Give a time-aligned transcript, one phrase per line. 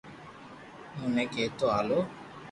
[0.97, 1.99] اوڻي ڪيڌو ھالو